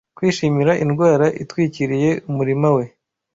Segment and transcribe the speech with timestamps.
[0.17, 2.83] Kwishimira indwara itwikiriye umurima we